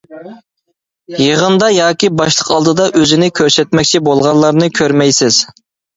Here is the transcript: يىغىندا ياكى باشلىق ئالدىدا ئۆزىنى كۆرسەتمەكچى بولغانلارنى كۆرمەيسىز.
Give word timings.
يىغىندا 1.23 1.67
ياكى 1.75 2.09
باشلىق 2.21 2.49
ئالدىدا 2.55 2.87
ئۆزىنى 3.01 3.27
كۆرسەتمەكچى 3.41 4.03
بولغانلارنى 4.09 4.71
كۆرمەيسىز. 4.81 5.43